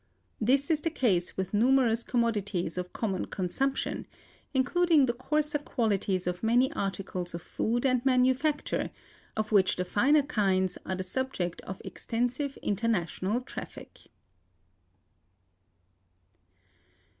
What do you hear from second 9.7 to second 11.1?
the finer kinds are the